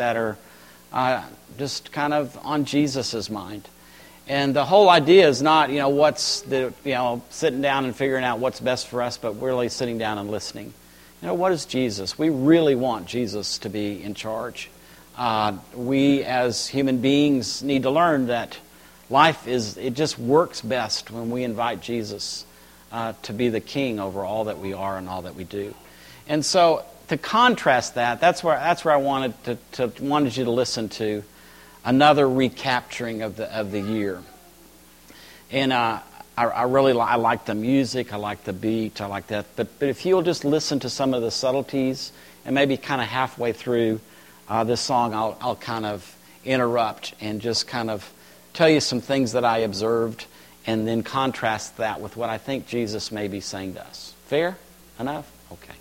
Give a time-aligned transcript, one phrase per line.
[0.00, 0.38] that are
[0.94, 1.22] uh,
[1.58, 3.68] just kind of on Jesus' mind.
[4.26, 7.94] And the whole idea is not, you know, what's the, you know, sitting down and
[7.94, 10.72] figuring out what's best for us, but really sitting down and listening.
[11.20, 12.18] You know, what is Jesus?
[12.18, 14.70] We really want Jesus to be in charge.
[15.18, 18.56] Uh, we as human beings need to learn that
[19.10, 22.46] life is, it just works best when we invite Jesus
[22.90, 25.74] uh, to be the king over all that we are and all that we do.
[26.26, 30.44] And so to contrast that, that's where, that's where I wanted, to, to, wanted you
[30.44, 31.24] to listen to
[31.84, 34.22] another recapturing of the, of the year.
[35.50, 35.98] And uh,
[36.38, 39.46] I, I, really li- I like the music, I like the beat, I like that.
[39.56, 42.12] But, but if you'll just listen to some of the subtleties,
[42.44, 43.98] and maybe kind of halfway through
[44.48, 48.08] uh, this song, I'll, I'll kind of interrupt and just kind of
[48.54, 50.26] tell you some things that I observed
[50.64, 54.14] and then contrast that with what I think Jesus may be saying to us.
[54.26, 54.56] Fair
[55.00, 55.28] enough?
[55.50, 55.74] Okay.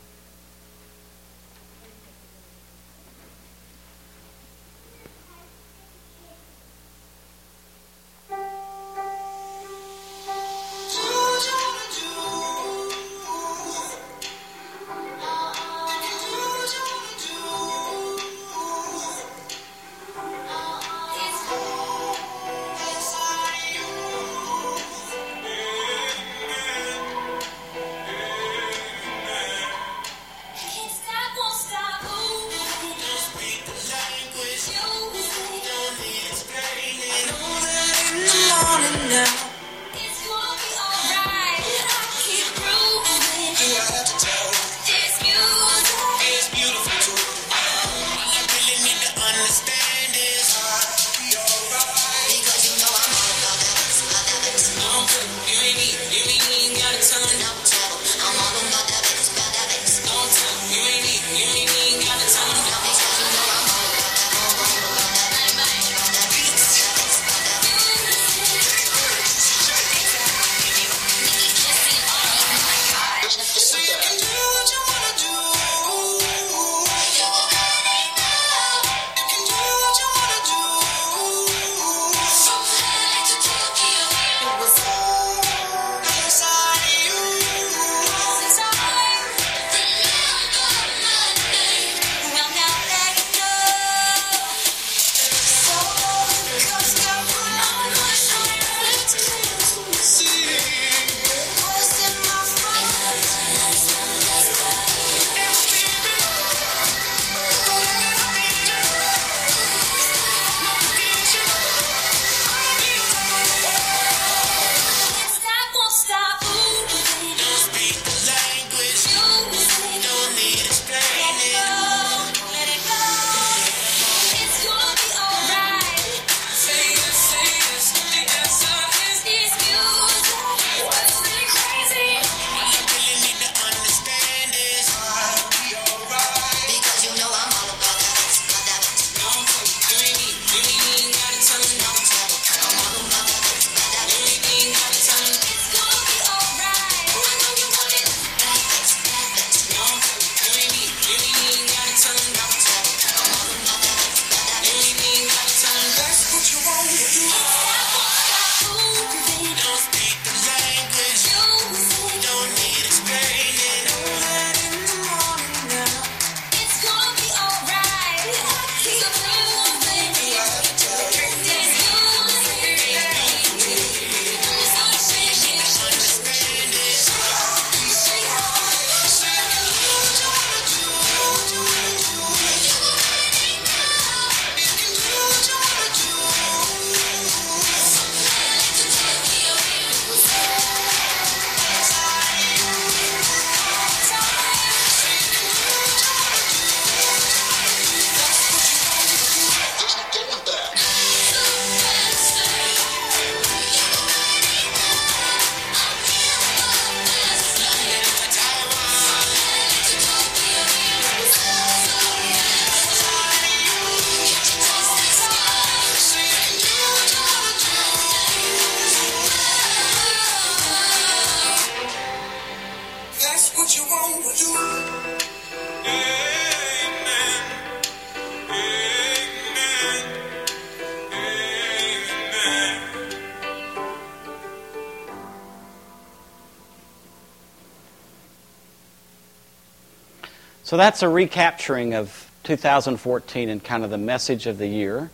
[240.70, 245.10] So that's a recapturing of 2014 and kind of the message of the year.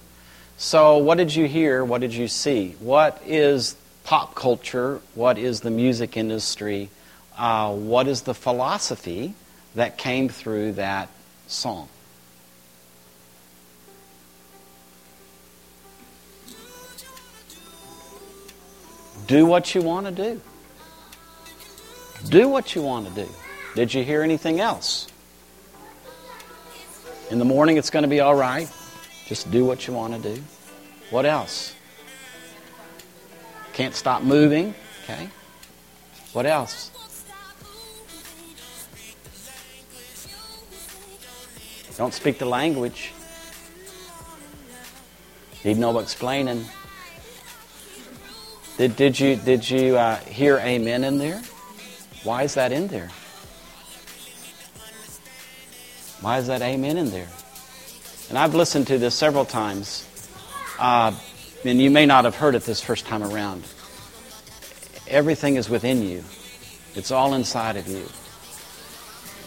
[0.58, 1.86] So, what did you hear?
[1.86, 2.76] What did you see?
[2.82, 5.00] What is pop culture?
[5.14, 6.90] What is the music industry?
[7.38, 9.34] Uh, what is the philosophy
[9.76, 11.08] that came through that
[11.48, 11.88] song?
[19.26, 20.42] Do what you want to do.
[22.28, 23.30] Do what you want to do.
[23.74, 25.08] Did you hear anything else?
[27.32, 28.70] In the morning, it's going to be all right.
[29.26, 30.44] Just do what you want to do.
[31.10, 31.74] What else?
[33.74, 34.76] Can't stop moving.
[35.04, 35.30] Okay.
[36.34, 36.92] What else?
[41.98, 43.12] Don't speak the language.
[45.64, 46.66] Need no explaining.
[48.78, 51.42] Did, did you, did you uh, hear amen in there?
[52.24, 53.10] Why is that in there?
[56.22, 57.28] Why is that amen in there?
[58.30, 60.08] And I've listened to this several times,
[60.80, 61.14] uh,
[61.64, 63.64] and you may not have heard it this first time around.
[65.08, 66.24] Everything is within you,
[66.96, 68.06] it's all inside of you.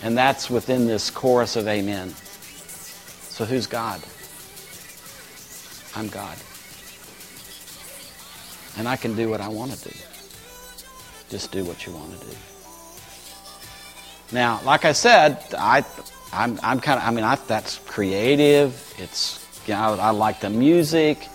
[0.02, 2.10] And that's within this chorus of amen.
[2.10, 4.00] So who's God?
[5.96, 6.36] I'm God.
[8.76, 9.96] And I can do what I want to do.
[11.30, 12.36] Just do what you want to do.
[14.30, 15.84] Now, like I said, I,
[16.32, 18.94] I'm, I'm kind of, I mean, I, that's creative.
[18.98, 21.26] It's, you know, I, I like the music.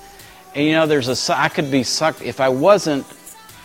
[0.56, 3.08] And, you know, there's a, I could be sucked, if I wasn't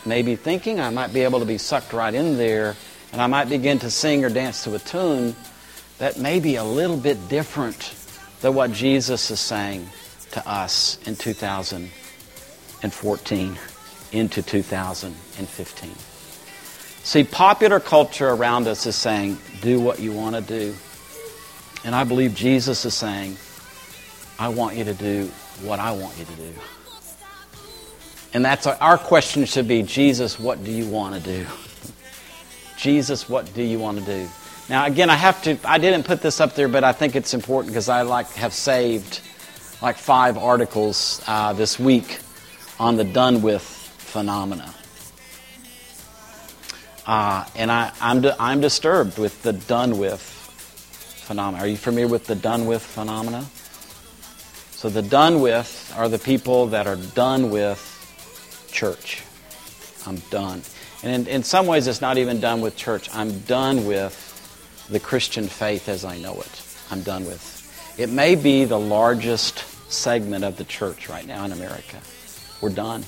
[0.07, 2.77] maybe thinking, I might be able to be sucked right in there
[3.13, 5.37] and I might begin to sing or dance to a tune
[5.99, 7.95] that may be a little bit different
[8.41, 9.87] than what Jesus is saying
[10.33, 13.59] to us in 2014
[14.13, 15.91] into 2015.
[17.03, 20.75] See, popular culture around us is saying, do what you want to do.
[21.85, 23.37] And I believe Jesus is saying,
[24.39, 25.27] I want you to do
[25.63, 26.53] what I want you to do.
[28.35, 31.47] And that's our, our question should be, Jesus, what do you want to do?
[32.77, 34.29] Jesus, what do you want to do?
[34.69, 37.33] Now, again, I have to, I didn't put this up there, but I think it's
[37.33, 39.21] important because I like have saved
[39.81, 42.19] like five articles uh, this week
[42.79, 44.75] on the done with phenomena.
[47.07, 50.38] Uh, and I, I'm, I'm disturbed with the done with
[51.29, 51.63] phenomena.
[51.63, 53.45] Are you familiar with the done with phenomena?
[54.71, 57.79] So the done with are the people that are done with
[58.73, 59.23] church.
[60.07, 60.63] I'm done.
[61.03, 63.11] And in, in some ways, it's not even done with church.
[63.15, 66.77] I'm done with the Christian faith as I know it.
[66.91, 67.95] I'm done with.
[67.99, 69.59] It may be the largest
[69.93, 72.01] segment of the church right now in America.
[72.63, 73.05] We're done.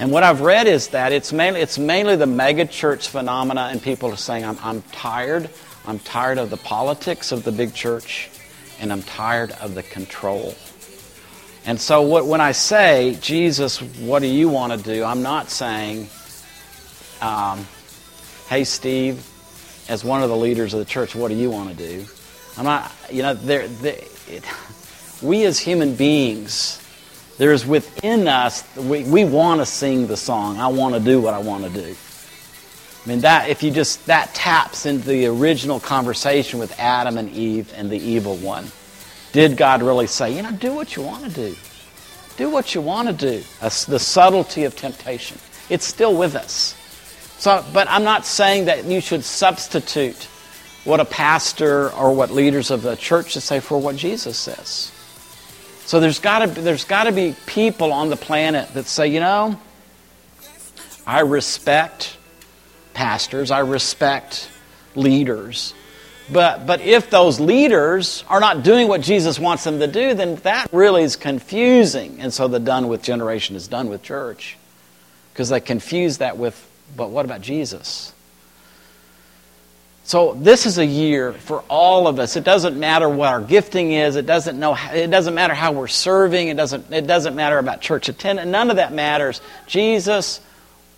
[0.00, 4.10] And what I've read is that it's mainly, it's mainly the megachurch phenomena, and people
[4.10, 5.50] are saying, I'm, I'm tired.
[5.88, 8.28] I'm tired of the politics of the big church,
[8.78, 10.54] and I'm tired of the control.
[11.64, 15.02] And so what, when I say, Jesus, what do you want to do?
[15.02, 16.08] I'm not saying,
[17.22, 17.66] um,
[18.50, 19.26] hey, Steve,
[19.88, 22.04] as one of the leaders of the church, what do you want to do?
[22.58, 23.34] I'm not, you know,
[25.22, 26.82] we as human beings,
[27.38, 30.58] there's within us, we, we want to sing the song.
[30.58, 31.96] I want to do what I want to do.
[33.08, 37.30] I mean, that, if you just, that taps into the original conversation with Adam and
[37.30, 38.66] Eve and the evil one.
[39.32, 41.56] Did God really say, you know, do what you want to do?
[42.36, 43.42] Do what you want to do.
[43.60, 45.38] The subtlety of temptation.
[45.70, 46.74] It's still with us.
[47.38, 50.24] So, but I'm not saying that you should substitute
[50.84, 54.92] what a pastor or what leaders of the church should say for what Jesus says.
[55.86, 59.20] So there's got to there's got to be people on the planet that say, you
[59.20, 59.58] know,
[61.06, 62.17] I respect
[62.98, 64.50] pastors, I respect
[64.96, 65.72] leaders.
[66.32, 70.34] But, but if those leaders are not doing what Jesus wants them to do, then
[70.42, 72.20] that really is confusing.
[72.20, 74.56] And so the done with generation is done with church.
[75.32, 78.12] Because they confuse that with but what about Jesus?
[80.02, 82.34] So this is a year for all of us.
[82.34, 84.16] It doesn't matter what our gifting is.
[84.16, 84.74] It doesn't know.
[84.92, 86.48] It doesn't matter how we're serving.
[86.48, 86.90] It doesn't.
[86.90, 88.48] It doesn't matter about church attendance.
[88.48, 89.42] None of that matters.
[89.66, 90.40] Jesus,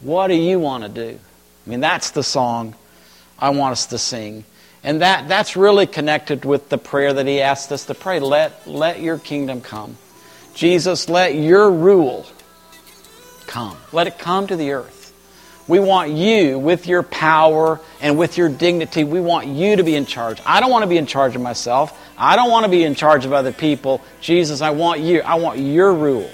[0.01, 1.19] what do you want to do?
[1.67, 2.75] I mean, that's the song
[3.39, 4.45] I want us to sing,
[4.83, 8.21] and that that's really connected with the prayer that He asked us to pray.
[8.21, 9.97] Let let Your kingdom come,
[10.55, 11.09] Jesus.
[11.09, 12.27] Let Your rule
[13.47, 13.77] come.
[13.93, 15.01] Let it come to the earth.
[15.69, 19.95] We want you, with your power and with your dignity, we want you to be
[19.95, 20.41] in charge.
[20.45, 21.97] I don't want to be in charge of myself.
[22.19, 24.03] I don't want to be in charge of other people.
[24.21, 25.21] Jesus, I want you.
[25.21, 26.29] I want your rule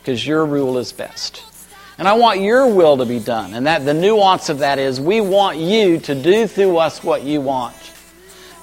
[0.00, 1.42] because your rule is best.
[1.98, 3.54] And I want your will to be done.
[3.54, 7.22] And that the nuance of that is we want you to do through us what
[7.22, 7.74] you want.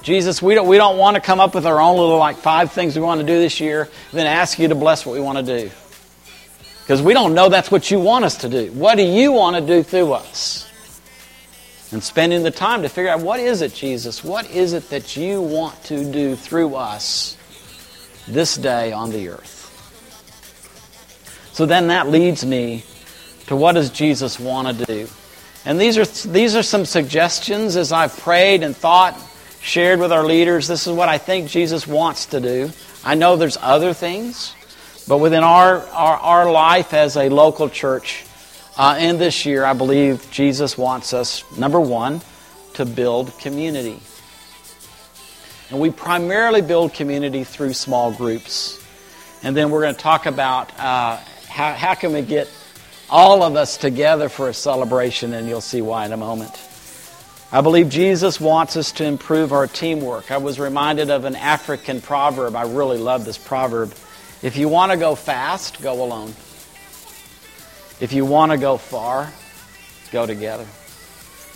[0.02, 2.70] Jesus, we don't, we don't want to come up with our own little like five
[2.72, 5.38] things we want to do this year, then ask you to bless what we want
[5.38, 5.70] to do.
[6.82, 8.70] Because we don't know that's what you want us to do.
[8.72, 10.70] What do you want to do through us?
[11.90, 14.22] And spending the time to figure out what is it, Jesus?
[14.22, 17.38] What is it that you want to do through us
[18.28, 19.62] this day on the earth?
[21.54, 22.84] So then that leads me
[23.46, 25.08] to what does Jesus want to do?
[25.64, 29.18] And these are, these are some suggestions as I've prayed and thought,
[29.60, 30.68] shared with our leaders.
[30.68, 32.70] This is what I think Jesus wants to do.
[33.02, 34.54] I know there's other things,
[35.08, 38.24] but within our, our, our life as a local church,
[38.76, 42.20] uh, in this year, I believe Jesus wants us, number one,
[42.74, 44.00] to build community.
[45.70, 48.84] And we primarily build community through small groups.
[49.42, 52.48] And then we're going to talk about uh, how, how can we get
[53.14, 56.60] all of us together for a celebration, and you'll see why in a moment.
[57.52, 60.32] I believe Jesus wants us to improve our teamwork.
[60.32, 62.56] I was reminded of an African proverb.
[62.56, 63.94] I really love this proverb.
[64.42, 66.30] If you want to go fast, go alone.
[68.00, 69.32] If you want to go far,
[70.10, 70.66] go together.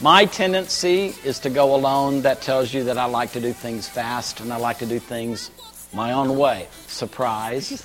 [0.01, 2.23] My tendency is to go alone.
[2.23, 5.01] That tells you that I like to do things fast and I like to do
[5.01, 5.51] things
[5.93, 6.69] my own way.
[6.87, 7.85] Surprise.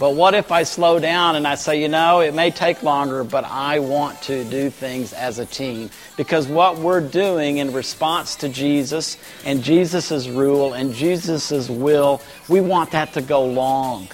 [0.00, 3.22] But what if I slow down and I say, you know, it may take longer,
[3.22, 5.90] but I want to do things as a team?
[6.16, 12.62] Because what we're doing in response to Jesus and Jesus' rule and Jesus' will, we
[12.62, 14.08] want that to go long.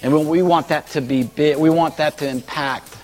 [0.00, 2.96] And when we want that to be big, we want that to impact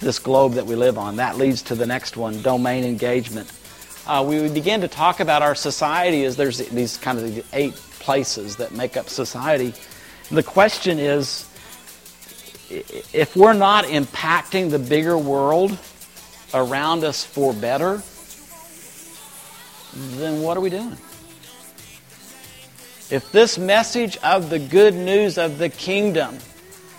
[0.00, 1.14] this globe that we live on.
[1.16, 3.48] That leads to the next one domain engagement.
[4.08, 8.56] Uh, we begin to talk about our society as there's these kind of eight places
[8.56, 9.72] that make up society.
[10.30, 11.46] The question is
[12.70, 15.76] if we're not impacting the bigger world
[16.54, 18.00] around us for better,
[19.92, 20.96] then what are we doing?
[23.10, 26.38] If this message of the good news of the kingdom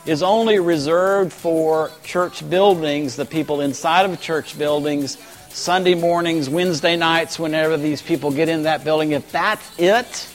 [0.05, 5.17] is only reserved for church buildings, the people inside of church buildings,
[5.50, 10.27] Sunday mornings, Wednesday nights, whenever these people get in that building, if that's it,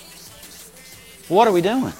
[1.28, 1.92] what are we doing?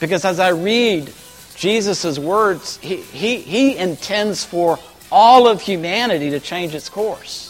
[0.00, 1.12] Because as I read
[1.54, 4.78] Jesus' words, he, he, he intends for
[5.12, 7.46] all of humanity to change its course.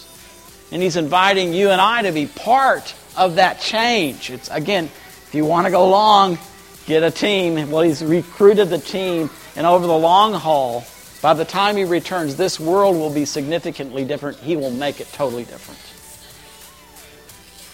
[0.73, 4.30] And he's inviting you and I to be part of that change.
[4.30, 6.38] It's again, if you want to go long,
[6.87, 7.71] get a team.
[7.71, 10.85] Well, he's recruited the team, and over the long haul,
[11.23, 14.38] by the time he returns, this world will be significantly different.
[14.38, 15.78] He will make it totally different.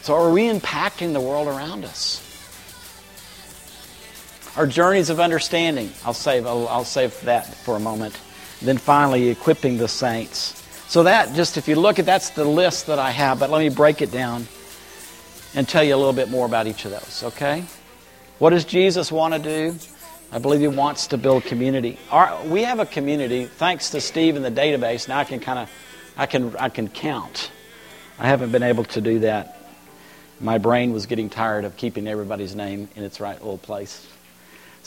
[0.04, 2.25] So, are we impacting the world around us?
[4.56, 5.92] Our journeys of understanding.
[6.04, 8.18] I'll save, I'll, I'll save that for a moment.
[8.62, 10.62] Then finally, equipping the saints.
[10.88, 13.58] So that just if you look at that's the list that I have, but let
[13.58, 14.46] me break it down
[15.54, 17.64] and tell you a little bit more about each of those, okay?
[18.38, 19.76] What does Jesus want to do?
[20.32, 21.98] I believe he wants to build community.
[22.10, 25.06] Our, we have a community, thanks to Steve and the database.
[25.08, 25.70] Now I can kind of,
[26.16, 27.50] I can, I can count.
[28.18, 29.58] I haven't been able to do that.
[30.40, 34.06] My brain was getting tired of keeping everybody's name in its right little place.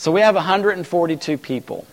[0.00, 1.86] So we have 142 people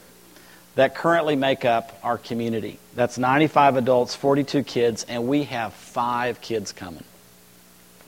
[0.76, 2.80] that currently make up our community.
[2.96, 7.04] That's 95 adults, 42 kids, and we have five kids coming.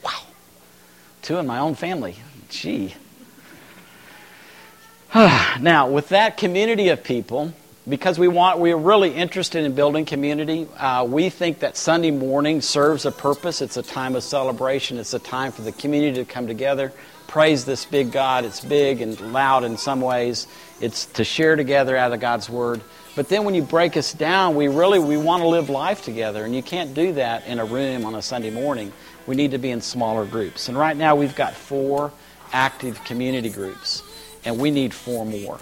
[0.01, 0.21] Wow.
[1.21, 2.15] Two in my own family.
[2.47, 2.95] Gee.
[5.13, 7.51] now, with that community of people,
[7.85, 10.65] because we want, we are really interested in building community.
[10.77, 13.61] Uh, we think that Sunday morning serves a purpose.
[13.61, 14.97] It's a time of celebration.
[14.97, 16.93] It's a time for the community to come together
[17.29, 18.43] praise this big God.
[18.43, 20.47] It's big and loud in some ways.
[20.81, 22.81] It's to share together out of God's Word.
[23.15, 26.43] But then when you break us down, we really we want to live life together,
[26.43, 28.91] and you can't do that in a room on a Sunday morning.
[29.27, 30.69] We need to be in smaller groups.
[30.69, 32.11] And right now we've got four
[32.51, 34.01] active community groups,
[34.43, 35.59] and we need four more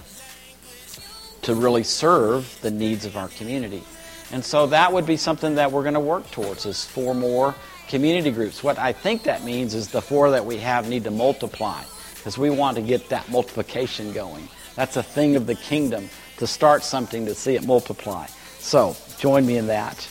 [1.41, 3.83] to really serve the needs of our community.
[4.31, 7.55] And so that would be something that we're going to work towards is four more
[7.87, 8.63] community groups.
[8.63, 11.83] What I think that means is the four that we have need to multiply
[12.15, 14.47] because we want to get that multiplication going.
[14.75, 18.27] That's a thing of the kingdom to start something to see it multiply.
[18.59, 20.07] So join me in that.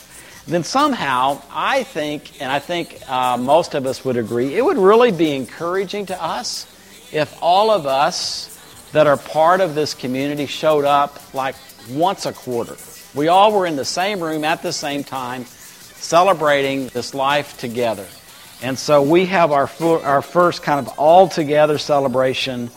[0.47, 4.77] Then somehow, I think, and I think uh, most of us would agree, it would
[4.77, 6.65] really be encouraging to us
[7.11, 8.53] if all of us
[8.93, 11.55] that are part of this community showed up like
[11.89, 12.77] once a quarter.
[13.13, 15.45] We all were in the same room at the same time
[15.97, 18.05] celebrating this life together.
[18.61, 22.69] And so we have our, our first kind of all together celebration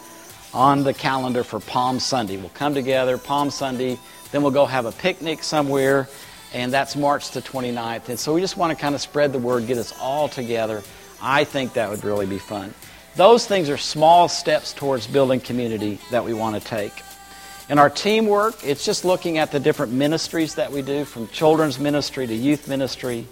[0.53, 2.37] on the calendar for Palm Sunday.
[2.37, 3.99] We'll come together Palm Sunday,
[4.33, 6.09] then we'll go have a picnic somewhere,
[6.53, 8.09] and that's March the 29th.
[8.09, 10.83] And so we just want to kind of spread the word, get us all together
[11.23, 12.75] I think that would really be fun.
[13.17, 16.93] Those things are small steps towards building community that we want to take.
[17.71, 21.79] In our teamwork, it's just looking at the different ministries that we do from children's
[21.79, 23.29] ministry to youth ministry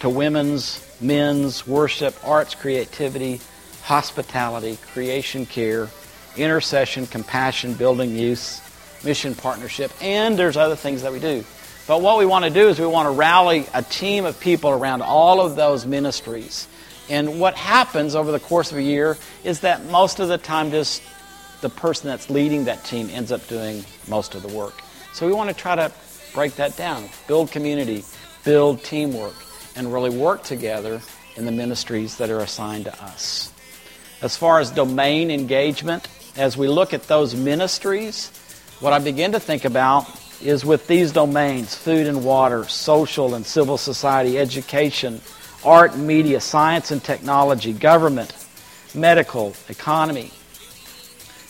[0.00, 3.40] to women's, men's, worship, arts, creativity,
[3.84, 5.88] hospitality, creation care,
[6.36, 11.44] intercession, compassion, building youth, mission partnership, and there's other things that we do.
[11.86, 14.70] But what we want to do is we want to rally a team of people
[14.70, 16.66] around all of those ministries.
[17.08, 20.72] And what happens over the course of a year is that most of the time
[20.72, 21.00] just
[21.60, 24.80] the person that's leading that team ends up doing most of the work.
[25.12, 25.92] So we want to try to
[26.34, 28.04] break that down, build community,
[28.44, 29.34] build teamwork,
[29.74, 31.00] and really work together
[31.36, 33.52] in the ministries that are assigned to us.
[34.22, 38.30] As far as domain engagement, as we look at those ministries,
[38.80, 40.06] what I begin to think about
[40.40, 45.20] is with these domains food and water, social and civil society, education,
[45.64, 48.32] art and media, science and technology, government,
[48.94, 50.30] medical, economy.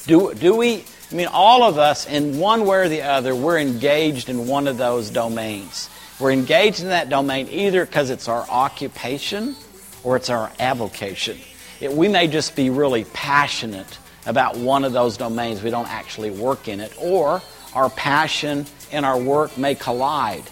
[0.09, 3.59] Do, do we, I mean, all of us, in one way or the other, we're
[3.59, 5.91] engaged in one of those domains.
[6.19, 9.55] We're engaged in that domain either because it's our occupation
[10.03, 11.37] or it's our avocation.
[11.79, 15.63] It, we may just be really passionate about one of those domains.
[15.63, 16.95] We don't actually work in it.
[16.99, 17.43] Or
[17.75, 20.45] our passion and our work may collide.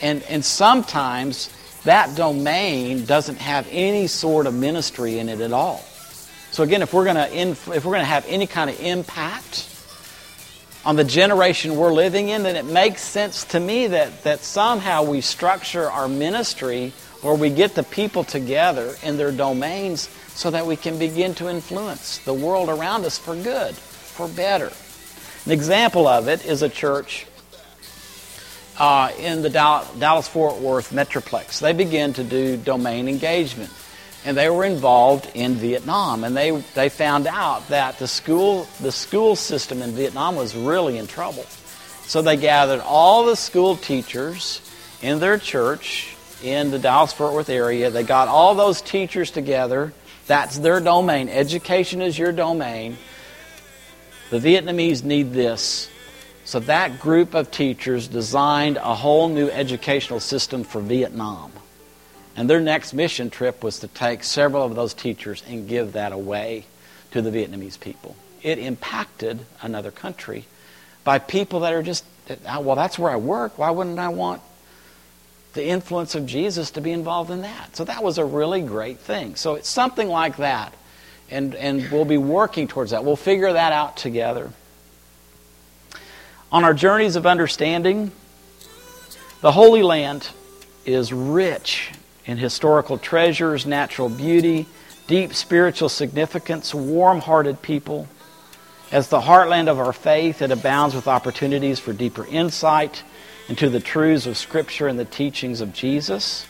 [0.00, 1.52] And, and sometimes
[1.84, 5.84] that domain doesn't have any sort of ministry in it at all.
[6.52, 9.68] So again, if we're going to if we're going to have any kind of impact
[10.84, 15.02] on the generation we're living in, then it makes sense to me that that somehow
[15.02, 16.92] we structure our ministry
[17.22, 21.48] or we get the people together in their domains so that we can begin to
[21.48, 24.70] influence the world around us for good, for better.
[25.46, 27.26] An example of it is a church
[28.78, 31.60] uh, in the Dallas Fort Worth Metroplex.
[31.60, 33.70] They began to do domain engagement.
[34.24, 36.24] And they were involved in Vietnam.
[36.24, 40.98] And they, they found out that the school, the school system in Vietnam was really
[40.98, 41.44] in trouble.
[42.06, 44.60] So they gathered all the school teachers
[45.02, 47.90] in their church in the Dallas Fort Worth area.
[47.90, 49.92] They got all those teachers together
[50.26, 51.28] that's their domain.
[51.28, 52.96] Education is your domain.
[54.30, 55.90] The Vietnamese need this.
[56.44, 61.52] So that group of teachers designed a whole new educational system for Vietnam.
[62.36, 66.12] And their next mission trip was to take several of those teachers and give that
[66.12, 66.64] away
[67.10, 68.16] to the Vietnamese people.
[68.42, 70.46] It impacted another country
[71.04, 72.04] by people that are just,
[72.46, 73.58] ah, well, that's where I work.
[73.58, 74.40] Why wouldn't I want
[75.52, 77.76] the influence of Jesus to be involved in that.
[77.76, 79.36] So that was a really great thing.
[79.36, 80.72] So it's something like that.
[81.30, 83.04] And, and we'll be working towards that.
[83.04, 84.50] We'll figure that out together.
[86.50, 88.12] On our journeys of understanding,
[89.40, 90.28] the Holy Land
[90.84, 91.92] is rich
[92.26, 94.66] in historical treasures, natural beauty,
[95.06, 98.08] deep spiritual significance, warm hearted people.
[98.90, 103.02] As the heartland of our faith, it abounds with opportunities for deeper insight
[103.48, 106.46] into the truths of Scripture and the teachings of Jesus.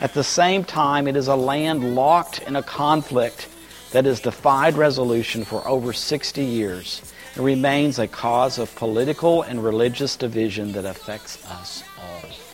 [0.00, 3.48] At the same time, it is a land locked in a conflict
[3.92, 7.02] that has defied resolution for over 60 years
[7.34, 12.51] and remains a cause of political and religious division that affects us all.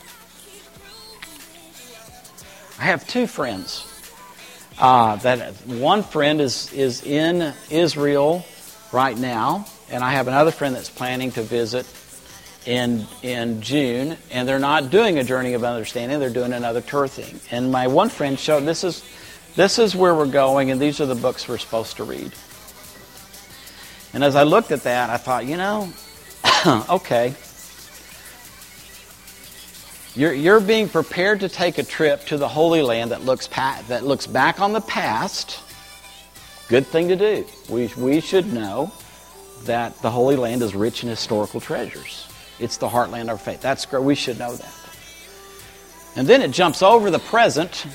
[2.79, 3.85] I have two friends.
[4.79, 8.45] Uh, that one friend is is in Israel
[8.93, 11.85] right now, and I have another friend that's planning to visit
[12.65, 17.09] in in June, and they're not doing a journey of understanding; they're doing another tour
[17.09, 17.41] thing.
[17.51, 19.03] And my one friend showed this is
[19.57, 22.31] this is where we're going, and these are the books we're supposed to read.
[24.13, 25.91] And as I looked at that, I thought, you know,
[26.89, 27.35] okay.
[30.19, 33.81] You're, you're being prepared to take a trip to the Holy Land that looks, pa-
[33.87, 35.61] that looks back on the past.
[36.67, 37.45] Good thing to do.
[37.69, 38.91] We, we should know
[39.63, 42.27] that the Holy Land is rich in historical treasures.
[42.59, 43.61] It's the heartland of faith.
[43.61, 44.03] That's great.
[44.03, 44.73] We should know that.
[46.17, 47.85] And then it jumps over the present,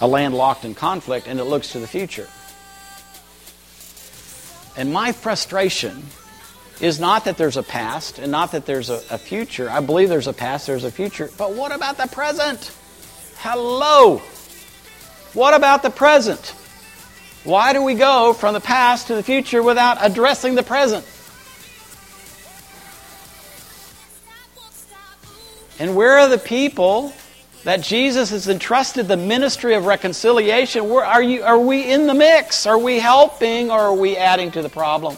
[0.00, 2.26] a land locked in conflict, and it looks to the future.
[4.76, 6.02] And my frustration
[6.80, 9.70] is not that there's a past and not that there's a, a, future.
[9.70, 11.30] I believe there's a past, there's a future.
[11.36, 12.72] But what about the present?
[13.38, 14.18] Hello!
[15.34, 16.54] What about the present?
[17.44, 21.04] Why do we go from the past to the future without addressing the present?
[25.78, 27.12] And where are the people
[27.64, 30.88] that Jesus has entrusted the ministry of reconciliation?
[30.88, 32.66] Where are, you, are we in the mix?
[32.66, 35.16] Are we helping or are we adding to the problem?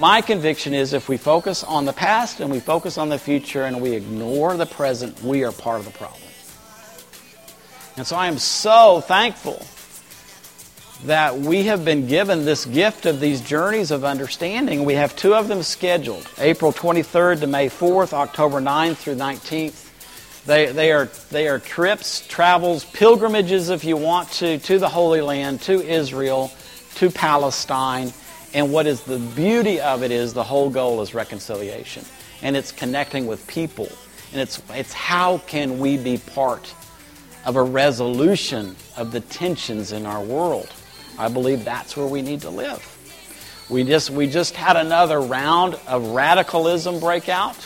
[0.00, 3.64] My conviction is if we focus on the past and we focus on the future
[3.64, 6.22] and we ignore the present, we are part of the problem.
[7.96, 9.64] And so I am so thankful
[11.04, 14.84] that we have been given this gift of these journeys of understanding.
[14.84, 19.90] We have two of them scheduled April 23rd to May 4th, October 9th through 19th.
[20.46, 25.20] They, they, are, they are trips, travels, pilgrimages, if you want to, to the Holy
[25.20, 26.50] Land, to Israel,
[26.96, 28.12] to Palestine.
[28.54, 32.04] And what is the beauty of it is the whole goal is reconciliation.
[32.42, 33.88] And it's connecting with people.
[34.32, 36.74] And it's, it's how can we be part
[37.44, 40.68] of a resolution of the tensions in our world.
[41.18, 42.88] I believe that's where we need to live.
[43.68, 47.56] We just, we just had another round of radicalism break out.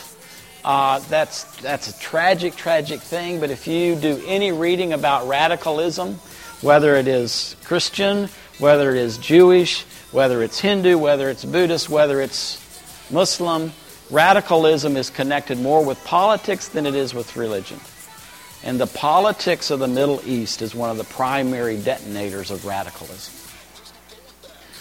[0.63, 6.15] Uh, that's, that's a tragic, tragic thing, but if you do any reading about radicalism,
[6.61, 12.21] whether it is Christian, whether it is Jewish, whether it's Hindu, whether it's Buddhist, whether
[12.21, 12.63] it's
[13.11, 13.71] Muslim,
[14.09, 17.79] radicalism is connected more with politics than it is with religion.
[18.63, 23.33] And the politics of the Middle East is one of the primary detonators of radicalism.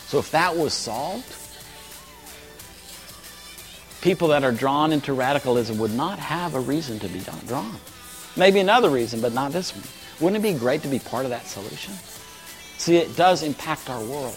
[0.06, 1.26] So if that was solved,
[4.00, 7.76] people that are drawn into radicalism would not have a reason to be drawn.
[8.36, 9.84] Maybe another reason, but not this one.
[10.20, 11.94] Wouldn't it be great to be part of that solution?
[12.78, 14.36] See, it does impact our world.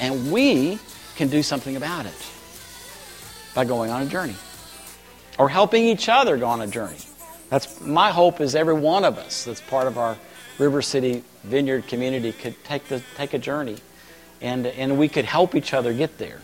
[0.00, 0.78] And we
[1.16, 2.30] can do something about it
[3.54, 4.36] by going on a journey
[5.38, 6.98] or helping each other go on a journey.
[7.50, 10.16] That's my hope is every one of us that's part of our
[10.58, 13.78] River City Vineyard community could take the take a journey
[14.40, 16.40] and and we could help each other get there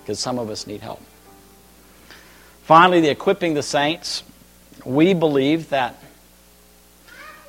[0.00, 1.00] because some of us need help.
[2.64, 4.22] Finally, the equipping the saints.
[4.84, 5.96] We believe that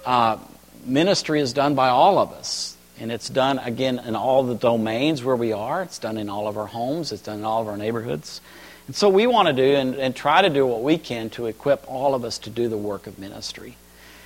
[0.06, 0.38] uh,
[0.86, 2.76] ministry is done by all of us.
[3.00, 5.84] And it's done, again, in all the domains where we are.
[5.84, 7.12] It's done in all of our homes.
[7.12, 8.42] It's done in all of our neighborhoods.
[8.88, 11.46] And so we want to do and, and try to do what we can to
[11.46, 13.78] equip all of us to do the work of ministry.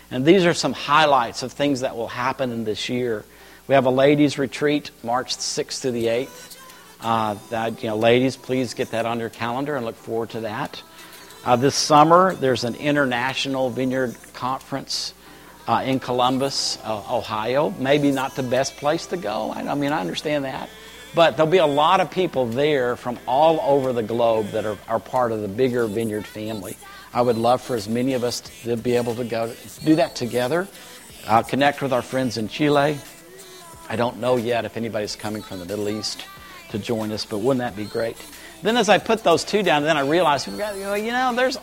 [0.09, 3.25] And these are some highlights of things that will happen in this year.
[3.67, 6.57] We have a ladies' retreat March 6th to the 8th.
[7.01, 10.41] Uh, that, you know, ladies, please get that on your calendar and look forward to
[10.41, 10.81] that.
[11.45, 15.13] Uh, this summer, there's an international vineyard conference
[15.67, 17.71] uh, in Columbus, uh, Ohio.
[17.77, 19.51] Maybe not the best place to go.
[19.51, 20.69] I, I mean, I understand that.
[21.15, 24.77] But there'll be a lot of people there from all over the globe that are,
[24.87, 26.75] are part of the bigger vineyard family.
[27.13, 29.53] I would love for as many of us to be able to go
[29.85, 30.67] do that together.
[31.27, 32.97] Uh, connect with our friends in Chile.
[33.87, 36.25] I don't know yet if anybody's coming from the Middle East
[36.71, 38.17] to join us, but wouldn't that be great?
[38.63, 41.57] Then, as I put those two down, then I realized, you know, you know there's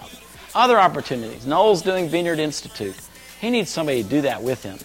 [0.55, 1.47] other opportunities.
[1.47, 2.95] Noel's doing Vineyard Institute.
[3.40, 4.79] He needs somebody to do that with him.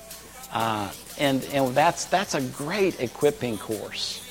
[0.51, 4.21] Uh, and and that's, that's a great equipping course.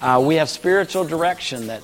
[0.00, 1.82] Uh, we have spiritual direction that,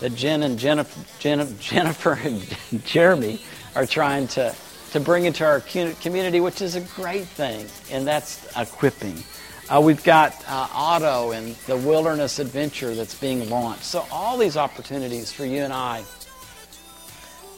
[0.00, 2.44] that Jen and Jennifer, Jen, Jennifer and
[2.84, 3.40] Jeremy
[3.74, 4.54] are trying to,
[4.92, 9.22] to bring into our community, which is a great thing, and that's equipping.
[9.68, 13.82] Uh, we've got uh, Otto and the wilderness adventure that's being launched.
[13.82, 16.04] So, all these opportunities for you and I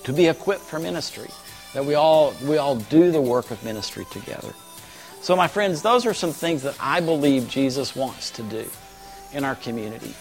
[0.04, 1.28] to be equipped for ministry,
[1.74, 4.52] that we all, we all do the work of ministry together.
[5.20, 8.64] So, my friends, those are some things that I believe Jesus wants to do
[9.32, 10.14] in our community.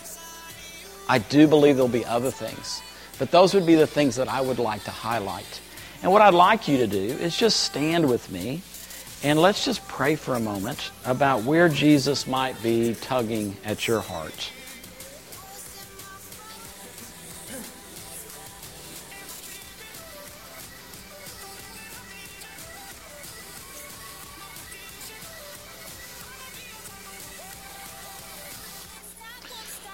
[1.08, 2.82] I do believe there'll be other things,
[3.20, 5.62] but those would be the things that I would like to highlight.
[6.04, 8.62] And what I'd like you to do is just stand with me
[9.24, 14.02] and let's just pray for a moment about where Jesus might be tugging at your
[14.02, 14.52] heart.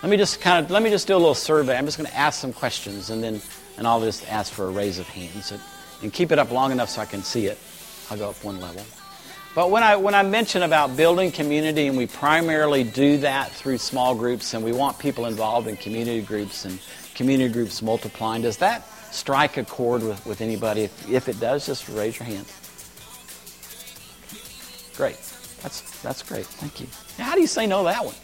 [0.03, 1.77] Let me just kind of let me just do a little survey.
[1.77, 3.41] I'm just going to ask some questions, and then
[3.77, 5.61] and I'll just ask for a raise of hands, and,
[6.01, 7.57] and keep it up long enough so I can see it.
[8.11, 8.83] I'll go up one level.
[9.55, 13.77] But when I when I mention about building community, and we primarily do that through
[13.77, 16.79] small groups, and we want people involved in community groups and
[17.15, 20.81] community groups multiplying, does that strike a chord with, with anybody?
[20.81, 22.45] If, if it does, just raise your hand.
[24.97, 25.15] Great.
[25.61, 26.45] That's that's great.
[26.45, 26.87] Thank you.
[27.17, 28.15] Now, How do you say no to that one?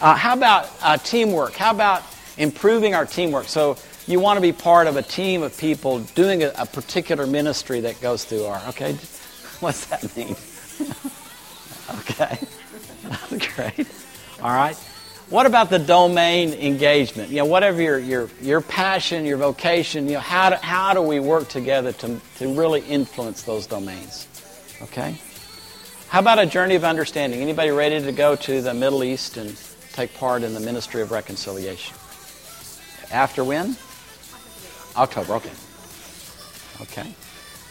[0.00, 1.54] Uh, how about uh, teamwork?
[1.54, 2.02] How about
[2.36, 3.46] improving our teamwork?
[3.48, 7.26] So you want to be part of a team of people doing a, a particular
[7.26, 8.62] ministry that goes through our.
[8.68, 8.92] Okay,
[9.60, 10.36] what's that mean?
[12.00, 12.38] okay,
[13.02, 13.88] that's great.
[14.40, 14.76] All right.
[15.30, 17.28] What about the domain engagement?
[17.28, 20.06] You know, whatever your your your passion, your vocation.
[20.06, 24.28] You know, how do, how do we work together to to really influence those domains?
[24.80, 25.16] Okay.
[26.06, 27.42] How about a journey of understanding?
[27.42, 29.54] Anybody ready to go to the Middle East and
[29.98, 31.96] take part in the ministry of reconciliation.
[33.10, 33.76] After when?
[34.94, 35.50] October, okay.
[36.82, 37.14] Okay.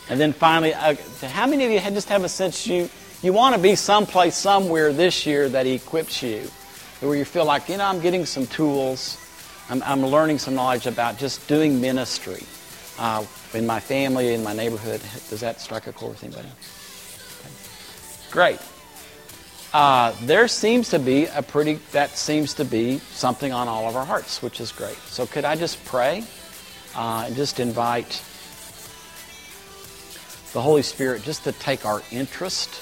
[0.09, 0.95] And then finally, uh,
[1.27, 2.89] how many of you just have a sense you,
[3.23, 6.39] you want to be someplace, somewhere this year that equips you,
[6.99, 9.17] where you feel like, you know, I'm getting some tools,
[9.69, 12.43] I'm, I'm learning some knowledge about just doing ministry
[12.99, 14.99] uh, in my family, in my neighborhood.
[15.29, 16.49] Does that strike a chord with anybody?
[17.39, 18.31] Okay.
[18.31, 18.76] Great.
[19.73, 23.95] Uh, there seems to be a pretty, that seems to be something on all of
[23.95, 24.95] our hearts, which is great.
[25.07, 26.23] So could I just pray
[26.95, 28.23] uh, and just invite
[30.53, 32.81] the Holy Spirit just to take our interest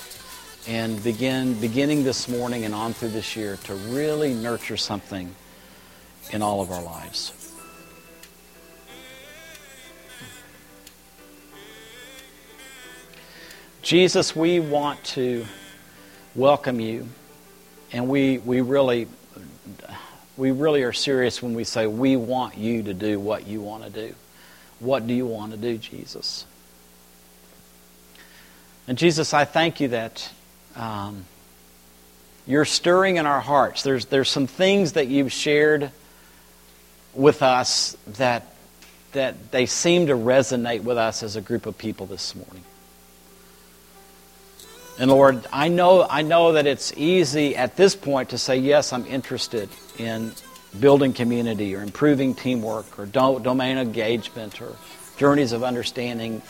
[0.68, 5.36] and begin, beginning this morning and on through this year, to really nurture something
[6.32, 7.34] in all of our lives.
[13.82, 15.46] Jesus, we want to
[16.36, 17.08] welcome you,
[17.92, 19.08] and we, we really
[20.38, 23.84] we really are serious when we say we want you to do what you want
[23.84, 24.14] to do.
[24.80, 26.46] What do you want to do, Jesus?
[28.88, 30.30] And Jesus, I thank you that
[30.76, 31.26] um,
[32.46, 33.84] you're stirring in our hearts.
[33.84, 35.92] There's, there's some things that you've shared
[37.14, 38.46] with us that,
[39.14, 42.64] that they seem to resonate with us as a group of people this morning.
[44.98, 48.94] And Lord, I know, I know that it's easy at this point to say, yes,
[48.94, 50.32] I'm interested in
[50.80, 54.74] building community or improving teamwork or do- domain engagement or
[55.18, 56.42] journeys of understanding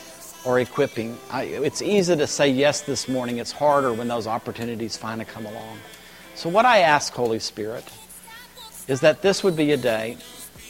[0.44, 1.18] or equipping.
[1.30, 3.38] I, it's easy to say yes this morning.
[3.38, 5.78] It's harder when those opportunities finally come along.
[6.36, 7.84] So, what I ask, Holy Spirit,
[8.86, 10.18] is that this would be a day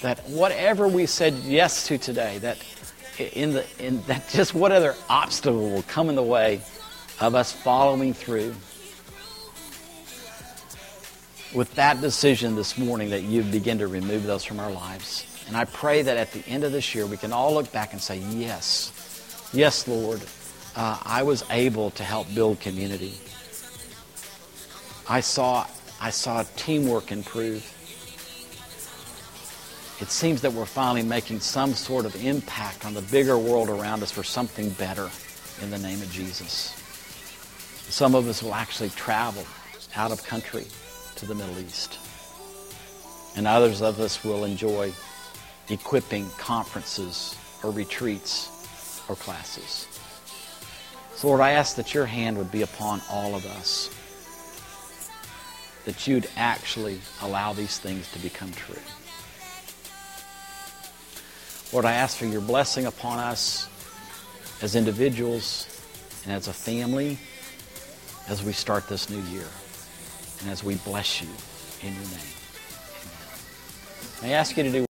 [0.01, 2.59] that whatever we said yes to today, that
[3.35, 6.61] in the in that just what other obstacle will come in the way
[7.21, 8.55] of us following through
[11.55, 15.27] with that decision this morning that you begin to remove those from our lives.
[15.47, 17.93] And I pray that at the end of this year we can all look back
[17.93, 20.21] and say, yes, yes, Lord,
[20.75, 23.15] uh, I was able to help build community.
[25.09, 25.67] I saw,
[26.01, 27.65] I saw teamwork improve.
[30.01, 34.03] It seems that we're finally making some sort of impact on the bigger world around
[34.03, 35.09] us for something better
[35.63, 36.75] in the name of Jesus.
[37.89, 39.45] Some of us will actually travel
[39.95, 40.67] out of country
[41.17, 41.99] to the Middle East.
[43.37, 44.93] And others of us will enjoy
[45.69, 48.51] equipping conferences or retreats
[49.09, 49.87] or classes.
[51.15, 53.89] So, Lord, I ask that your hand would be upon all of us,
[55.87, 58.77] that you'd actually allow these things to become true.
[61.73, 63.69] Lord, I ask for your blessing upon us
[64.61, 65.67] as individuals
[66.25, 67.19] and as a family
[68.29, 69.47] as we start this new year
[70.41, 71.29] and as we bless you
[71.83, 72.35] in your name.
[74.23, 74.31] Amen.
[74.31, 74.86] I ask you to do